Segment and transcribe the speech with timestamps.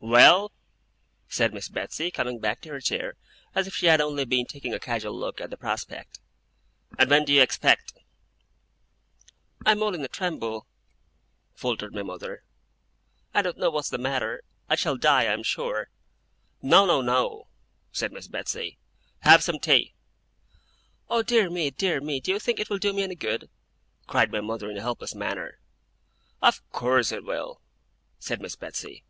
[0.00, 0.52] 'Well?'
[1.28, 3.14] said Miss Betsey, coming back to her chair,
[3.54, 6.20] as if she had only been taking a casual look at the prospect;
[6.98, 7.94] 'and when do you expect'
[9.64, 10.66] 'I am all in a tremble,'
[11.54, 12.44] faltered my mother.
[13.32, 14.42] 'I don't know what's the matter.
[14.68, 15.88] I shall die, I am sure!'
[16.60, 17.48] 'No, no, no,'
[17.90, 18.76] said Miss Betsey.
[19.20, 19.94] 'Have some tea.'
[21.08, 23.48] 'Oh dear me, dear me, do you think it will do me any good?'
[24.06, 25.58] cried my mother in a helpless manner.
[26.42, 27.62] 'Of course it will,'
[28.18, 29.02] said Miss Betsey.